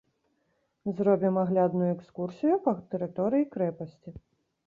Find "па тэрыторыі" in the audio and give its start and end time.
2.65-3.49